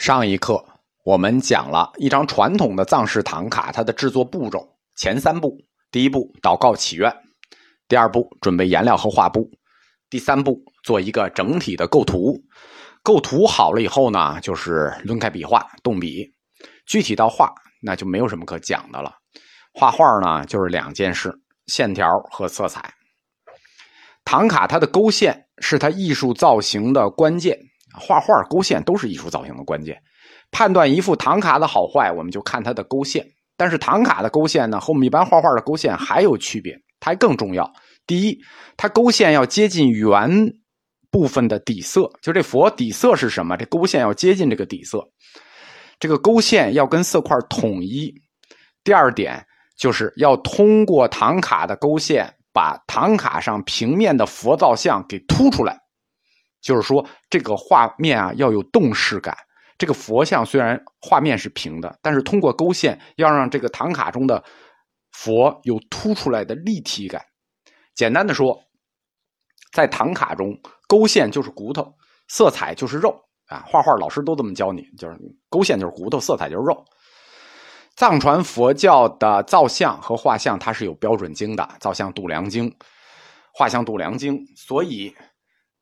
[0.00, 0.64] 上一课
[1.04, 4.66] 我们讲了一张传统的藏式唐卡，它的制作步骤
[4.96, 5.58] 前三步：
[5.90, 7.14] 第一步祷告祈愿，
[7.86, 9.50] 第二步准备颜料和画布，
[10.08, 12.42] 第三步做一个整体的构图。
[13.02, 16.32] 构图好了以后呢，就是抡开笔画动笔。
[16.86, 19.12] 具体到画，那就没有什么可讲的了。
[19.74, 21.30] 画画呢，就是两件事：
[21.66, 22.94] 线条和色彩。
[24.24, 27.66] 唐卡它的勾线是它艺术造型的关键。
[28.00, 29.96] 画画勾线都是艺术造型的关键。
[30.50, 33.24] 判断一幅唐卡的好坏，我们就看它的勾线。
[33.56, 37.70] 但是唐卡的勾线呢，和我们一般画画的勾线还有区别，它更重要。
[38.06, 38.38] 第一，
[38.76, 40.28] 它勾线要接近圆
[41.10, 43.56] 部分的底色，就这佛底色是什么？
[43.56, 45.06] 这勾线要接近这个底色，
[46.00, 48.12] 这个勾线要跟色块统一。
[48.82, 49.44] 第二点
[49.78, 55.78] 就是要通过唐卡的勾线，把唐卡上平面的佛造像给凸出来。
[56.60, 59.36] 就是说，这个画面啊要有动势感。
[59.78, 64.44] 这个佛像虽然画面是平的，但是通过勾线要让这个唐卡中的
[65.12, 67.24] 佛有凸出来的立体感。
[67.94, 68.62] 简单的说，
[69.72, 70.54] 在唐卡中，
[70.86, 71.94] 勾线就是骨头，
[72.28, 73.64] 色彩就是肉啊。
[73.66, 75.16] 画画老师都这么教你，就是
[75.48, 76.84] 勾线就是骨头，色彩就是肉。
[77.96, 82.70] 藏传佛教的造像和画像，它是有标准经的，造像度量经，
[83.54, 85.16] 画像度量经，所以。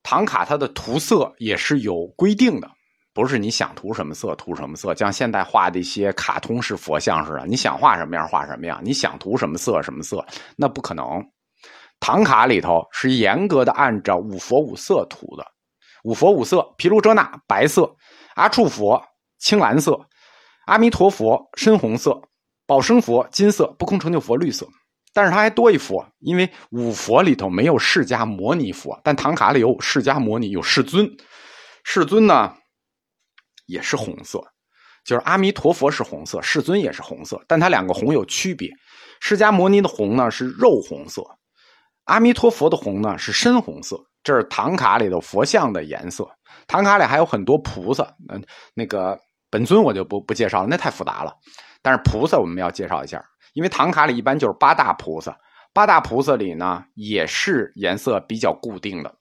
[0.03, 2.69] 唐卡它的涂色也是有规定的，
[3.13, 11.05] 不是你想涂什么色涂什么色，像现代画的一些卡通式佛像似的，你想画什么样画什么样，你想涂什么色什么色，那不可能。
[11.99, 15.45] 唐卡里头是严格的按照五佛五色涂的，
[16.03, 17.93] 五佛五色：毗卢遮那白色，
[18.35, 19.03] 阿处佛
[19.37, 19.99] 青蓝色，
[20.65, 22.21] 阿弥陀佛深红色，
[22.65, 24.65] 宝生佛金色，不空成就佛绿色。
[25.13, 31.09] 但是它还多一佛，因为五佛里头没有释迦摩尼佛，但唐卡里有释迦摩尼，有世尊。
[31.83, 32.53] 世尊呢
[33.65, 34.39] 也是红色，
[35.03, 38.69] 就是阿弥陀佛是红色，世尊也是红色，但它两个红有区别。
[39.19, 41.23] 释迦摩尼的红呢是肉红色，
[42.05, 43.99] 阿弥陀佛的红呢是深红色。
[44.21, 46.29] 这是唐卡里的佛像的颜色。
[46.67, 48.43] 唐卡里还有很多菩萨，嗯，
[48.73, 49.17] 那个
[49.49, 51.33] 本尊我就不不介绍了，那太复杂了。
[51.81, 53.23] 但是菩萨我们要介绍一下。
[53.53, 55.37] 因为唐卡里一般就是八大菩萨，
[55.73, 59.15] 八大菩萨里呢也是颜色比较固定的。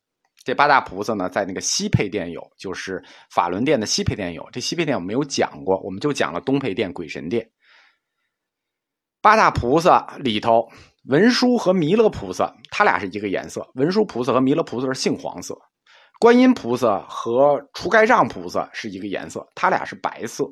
[0.45, 4.49] 这八大菩萨呢，在那个西配殿有，就是法轮殿的西配殿有。
[4.51, 7.47] 这西配殿我没有讲过，我们就讲了东配殿鬼神殿。
[9.21, 10.67] 八大菩萨里头，
[11.09, 13.69] 文殊和弥勒菩萨，他俩是一个颜色。
[13.75, 15.55] 文殊菩萨和弥勒菩萨是杏黄色，
[16.19, 20.47] 观音菩萨和除盖障菩萨是一个颜色，他俩是白色。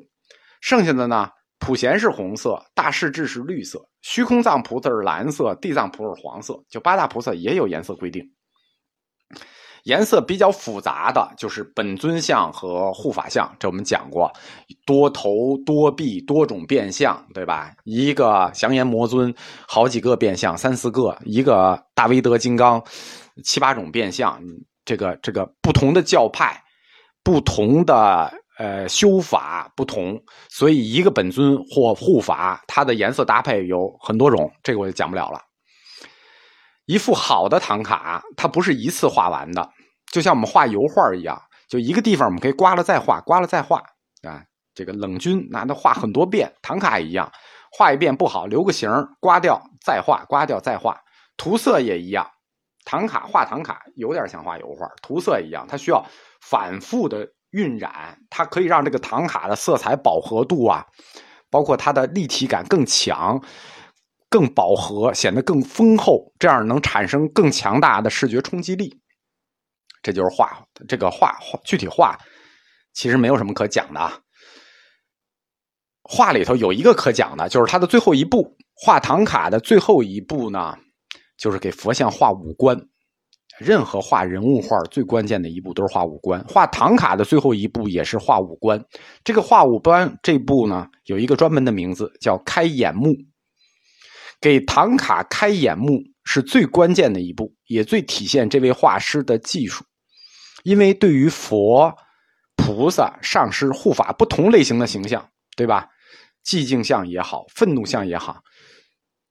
[0.61, 1.29] 剩下的呢？
[1.67, 6.57] 普贤是红色，大势至是绿色，虚空藏菩萨是蓝色，地藏菩萨是黄色。
[6.69, 8.23] 就八大菩萨也有颜色规定。
[9.83, 14.31] 颜色比较复杂的就是本尊像和护法像，这我们讲过，
[14.85, 17.75] 多头多臂多种变相，对吧？
[17.83, 19.35] 一个降阎魔尊，
[19.67, 22.81] 好几个变相，三四个；一个大威德金刚，
[23.43, 24.41] 七八种变相。
[24.85, 26.63] 这个这个不同的教派，
[27.25, 28.33] 不同的。
[28.57, 30.19] 呃，修法不同，
[30.49, 35.39] 所以一个本尊或护法，它的颜色搭配有很多种，这个我就讲不了了。
[36.85, 39.69] 一幅好的唐卡，它不是一次画完的，
[40.11, 43.77] 就像我们画油画一样，就一个地方我们可以刮了再画，刮了再画
[44.23, 44.41] 啊。
[44.73, 47.31] 这个冷军拿它画很多遍，唐卡也一样，
[47.71, 48.89] 画一遍不好，留个形，
[49.19, 50.99] 刮掉再画，刮掉再画。
[51.35, 52.27] 涂色也一样，
[52.85, 56.03] 唐卡画唐卡有点像画油画，涂色一样，它需要
[56.41, 57.27] 反复的。
[57.51, 60.85] 晕染，它可以让这个唐卡的色彩饱和度啊，
[61.49, 63.41] 包括它的立体感更强、
[64.29, 68.99] 更饱和，显得更丰厚，这样能产生更强大的视觉冲击力。
[70.03, 72.17] 这就是画，这个画具体画
[72.93, 74.19] 其实没有什么可讲的啊。
[76.03, 80.77] 画里头有一个可讲的，就是它的最后一步，画唐卡的最后一步呢，
[81.37, 82.77] 就是给佛像画五官。
[83.59, 88.83] 任何画人物画最关键的一步都是画五官，画唐卡的最后一步也是画五官。
[89.23, 93.15] 这个画五官这步呢，有一个专门的名字叫开眼目。
[94.39, 99.83] 给唐卡开眼目是最关键的一步，也最体现这位画师的技术。
[100.63, 101.91] 因为对于佛、
[102.55, 105.87] 菩萨、上师、护法不同类型的形象，对吧？
[106.45, 108.41] 寂静像也好，愤怒像也好，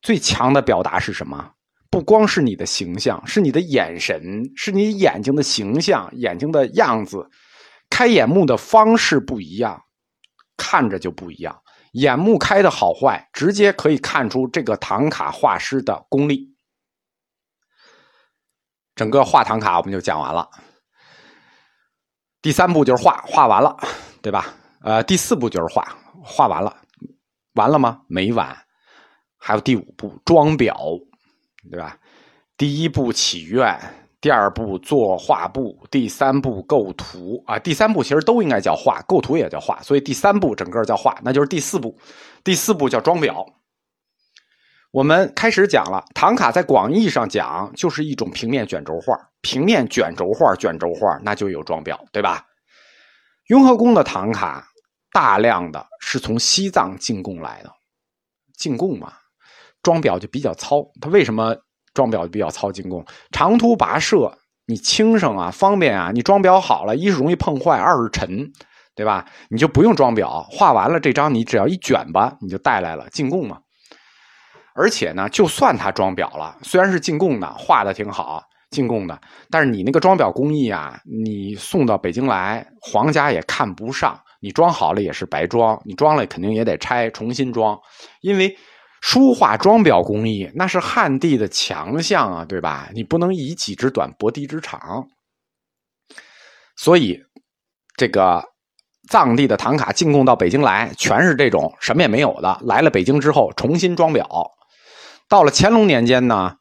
[0.03, 1.53] 最强的表达是什么？
[1.97, 7.27] 不光是你的形象，是你的眼神，是你眼睛的形象，眼睛的样子，
[7.89, 9.83] 开眼目的方式不一样，
[10.59, 11.59] 看着就不一样。
[11.93, 16.55] 眼目开的好坏，直接可以看出这个唐卡画师的功力。
[18.95, 20.47] 整个画唐卡我们就讲完了，
[22.43, 23.75] 第三步就是画，画完了，
[24.21, 24.55] 对吧？
[24.83, 26.77] 呃，第四步就是画，画完了，
[27.55, 28.03] 完了吗？
[28.07, 28.55] 没完，
[29.39, 31.03] 还有第五步装裱，
[31.71, 31.99] 对吧？
[32.57, 33.79] 第一步祈愿，
[34.21, 37.59] 第二步做画布，第三步构图啊。
[37.59, 41.99] 第三步其实都应该叫画，构图也叫画，所以第三步整个叫画，那就是第四步。
[42.43, 43.47] 第四步叫装裱。
[44.93, 52.47] 我们开始讲了，唐卡在广义上讲就是一种平面卷轴画，平面卷轴画、卷轴画那就有装裱，对吧？
[53.49, 54.67] 雍和宫的唐卡
[55.13, 57.71] 大量的是从西藏进贡来的，
[58.57, 59.13] 进贡嘛，
[59.87, 60.83] 装裱就比较糙。
[61.01, 61.55] 它为什么
[61.95, 62.73] 装裱比较糙？
[62.73, 64.37] 进贡长途跋涉，
[64.67, 68.51] 你轻省啊，方便啊，你装裱好了，一是容易碰坏，二是沉，
[68.97, 69.25] 对吧？
[69.49, 73.61] 你就不用装裱，画完了这张你只要一卷吧，你就带来了，进贡嘛。
[74.75, 79.19] 而且呢，就算他装裱了，虽然是进贡的，画的挺好，进贡的，
[79.51, 84.21] 但是你那个装裱工艺啊，你送到北京来，皇家也看不上。
[84.39, 87.77] 你装好了也是白装，你装了肯定也得拆，重新装。
[88.21, 88.55] 因为
[89.09, 92.91] 书画装裱工艺那是汉地的强项啊，对吧？
[92.93, 95.07] 你不能以己之短博敌之长。
[96.77, 97.23] 所以，
[97.97, 98.45] 这个
[99.09, 102.59] 藏地的唐卡进贡到北京来，全是这种什么也没有的。
[102.63, 104.27] 来了北京之后，重新装裱。
[105.29, 106.57] 到了乾隆年间呢，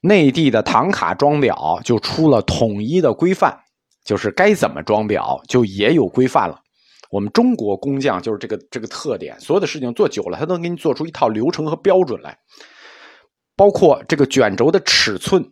[0.00, 3.60] 内地的唐卡装裱就出了统一的规范，
[4.06, 6.62] 就是该怎么装裱就也有规范了。
[7.10, 12.38] 我们中国工匠就是这个这个特点，所有的事情做久了，他能给你做出一套流程和标准来，
[13.56, 15.44] 包括这个卷轴的尺寸、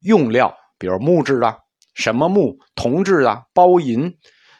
[0.00, 1.56] 用料，比如木质啊、
[1.94, 4.12] 什么木、铜制啊、包银，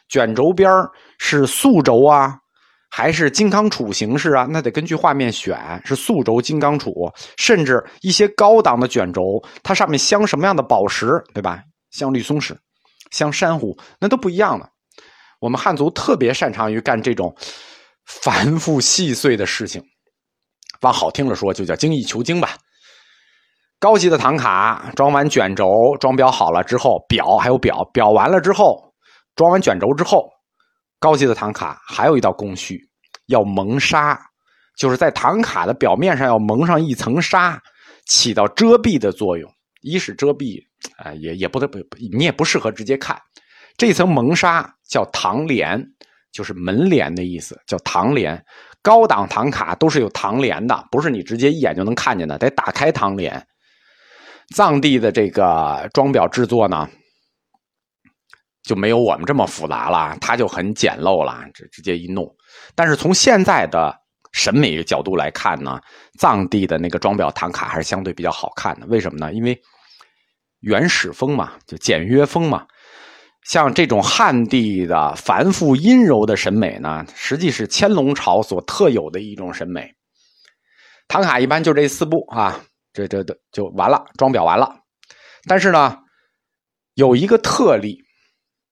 [0.09, 0.71] 卷轴边
[1.19, 2.39] 是素轴啊。
[2.95, 4.45] 还是金刚杵形式啊？
[4.47, 11.59] 那得根据画面选，是素轴、金刚杵，甚至一些高档的卷轴，它上面镶什么样的宝石，对吧？
[11.89, 12.55] 镶绿松石、
[13.09, 14.69] 镶珊瑚，那都不一样的。
[15.43, 17.35] 我们汉族特别擅长于干这种
[18.05, 19.83] 繁复细碎的事情，
[20.79, 22.55] 往好听了说，就叫精益求精吧。
[23.77, 28.93] 高级的唐卡装完卷轴，装裱好了之后，裱还有裱，裱完了之后，
[29.35, 30.29] 装完卷轴之后。
[30.97, 32.79] 高级的唐卡还有一道工序，
[33.25, 34.17] 要蒙纱，
[34.77, 37.61] 就是在唐卡的表面上要蒙上一层纱，
[38.05, 39.51] 起到遮蔽的作用。
[39.81, 40.65] 一是遮蔽，
[40.95, 41.79] 啊，也也不得不，
[42.17, 43.21] 你也不适合直接看。
[43.77, 45.83] 这层蒙纱叫唐帘，
[46.31, 48.43] 就是门帘的意思，叫唐帘。
[48.81, 53.47] 高档唐卡都是有唐帘的，不是你直接一眼就能看见的，得打开唐帘。
[54.53, 56.89] 藏地的这个装裱制作呢？
[58.61, 62.29] 就没有我们这么复杂了，它就很简陋了，直直接一弄。
[62.75, 63.93] 但是从现在的
[64.31, 65.79] 审美角度来看呢，
[66.19, 68.85] 藏地的那个装裱唐卡还是相对比较好看的。
[68.87, 69.33] 为什么呢？
[69.33, 69.59] 因为
[70.59, 72.65] 原始风嘛，就简约风嘛。
[73.45, 79.93] 像这种汉地的繁复阴柔的审美呢，实际是乾隆朝所特有的一种审美。
[81.07, 82.61] 唐卡一般就这四步啊，
[82.93, 84.73] 这这这就完了，装裱完了。
[85.47, 85.97] 但是呢，
[86.93, 88.01] 有一个特例。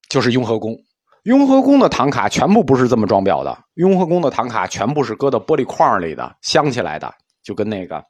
[0.08, 0.76] 就是雍和宫，
[1.22, 3.58] 雍和宫的唐卡全部不是这么装裱的。
[3.76, 7.10] 雍和宫的唐卡全部是搁到玻璃框里的，镶起来的，
[7.42, 8.04] 就跟那个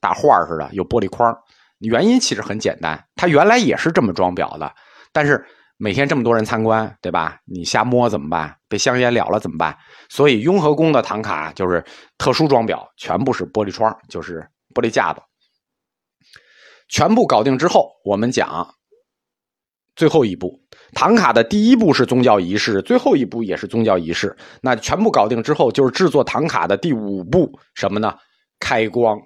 [0.00, 1.36] 大画似的，有玻璃框。
[1.80, 4.74] 原因其实很简单，它原来也是这么装裱的，
[5.12, 5.44] 但是
[5.78, 7.38] 每天这么多人参观，对吧？
[7.44, 8.56] 你瞎摸怎么办？
[8.68, 9.76] 被香烟燎了怎么办？
[10.08, 11.84] 所以雍和宫的唐卡就是
[12.16, 15.20] 特殊装裱，全部是玻璃窗，就是玻璃架子。
[16.88, 18.74] 全部搞定之后，我们讲。
[19.96, 20.60] 最后一步，
[20.92, 24.36] 唐卡的第一步是宗教仪式，最后一步也是宗教仪式。
[24.60, 28.14] 那全部搞定之后，就是制作唐卡的第五步，什么呢？
[28.60, 29.18] 开光。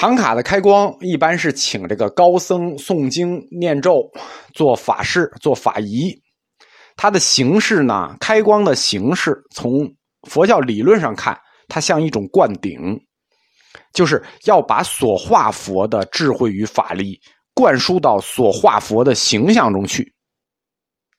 [0.00, 4.10] 唐卡的开光一般是请这个高僧诵经念咒，
[4.54, 6.10] 做法事、做法仪。
[6.96, 9.70] 它的形式呢，开光的形式，从
[10.26, 11.38] 佛教理论上看，
[11.68, 12.80] 它像一种灌顶，
[13.92, 17.20] 就是要把所化佛的智慧与法力。
[17.52, 20.10] 灌输到所画佛的形象中去，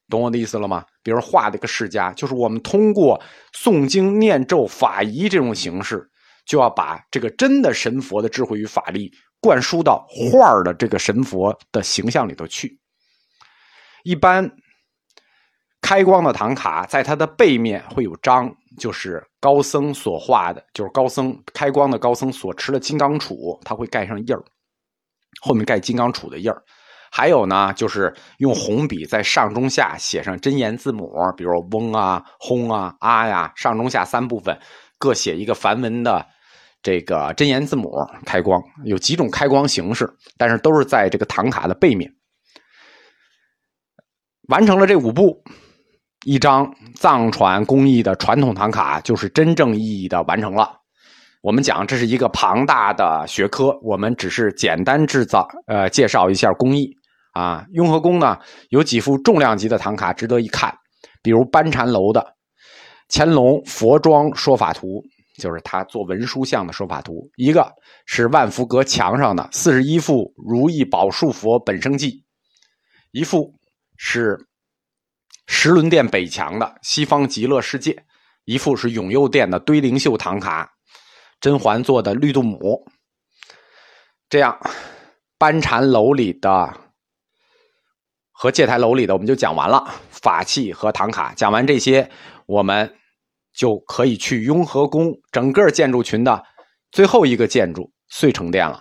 [0.10, 0.84] 懂我的意思了吗？
[1.04, 3.22] 比如画这个释迦，就是我们通过
[3.54, 6.04] 诵经念咒法仪这种形式，
[6.51, 12.77] 就要把这个真的神佛的智慧与法力灌输到画儿的这个神佛的形象里头去。
[14.03, 14.51] 一般
[15.79, 24.43] 开光的唐卡，在它的背面会有章，就是高僧所画的，就是高僧开光的高僧所持的金刚杵，它会盖上印儿。
[25.41, 26.62] 后面盖金刚杵的印儿，
[27.10, 34.60] 还有呢，就是用红笔在上中下写上真言字母，比如嗡啊、轰啊、啊呀，上中下三部分
[34.98, 36.27] 各写一个梵文的
[36.82, 37.92] 这个真言字母。
[38.26, 42.12] 开光有几种开光形式，但是都是在这个唐卡的背面。
[44.50, 45.42] 完成了这五步，
[46.26, 50.78] 一张藏传工艺的传统唐卡就是真正意义的完成了。
[51.42, 56.88] 我们讲这是一个庞大的学科，我们只是简单制造，呃，介绍一下工艺
[57.34, 57.66] 啊。
[57.74, 58.38] 雍和宫呢
[58.70, 60.72] 有几幅重量级的唐卡值得一看，
[61.24, 62.24] 比如班禅楼的
[63.10, 65.02] 乾隆佛装说法图，
[65.41, 67.67] 就是他做文殊像的说法图；一个
[68.05, 72.24] 是万福阁墙上的四十一幅如意宝树佛本生记，
[73.12, 73.51] 一幅
[73.98, 74.38] 是
[75.48, 78.05] 石轮殿北墙的西方极乐世界，
[78.45, 80.71] 一幅是永佑殿的堆灵秀唐卡。
[81.41, 82.86] 甄嬛做的绿度母，
[84.29, 84.55] 这样
[85.39, 86.71] 班禅楼里的
[88.31, 92.07] 和戒台楼里的我们就讲完了，法器和唐卡讲完这些，
[92.45, 92.95] 我们
[93.62, 96.44] 就可以去雍和宫整个建筑群的
[96.91, 98.80] 最后一个建筑——遂成殿了。